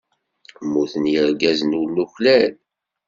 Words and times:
Mmuten 0.65 1.05
yirgazen 1.13 1.77
ur 1.79 1.87
nuklal. 1.95 2.53